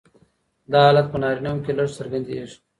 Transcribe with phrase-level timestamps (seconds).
[0.71, 2.57] دا حالت په نارینهوو کې لږ څرګندیږي.